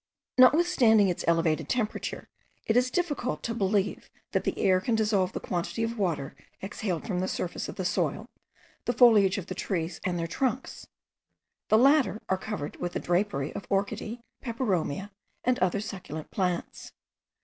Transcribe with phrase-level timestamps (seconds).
[0.39, 2.27] Notwithstanding its elevated temperature,
[2.65, 7.05] it is difficult to believe that the air can dissolve the quantity of water exhaled
[7.05, 8.27] from the surface of the soil,
[8.85, 10.87] the foliage of the trees, and their trunks:
[11.69, 15.11] the latter are covered with a drapery of orchideae, peperomia,
[15.43, 16.93] and other succulent plants.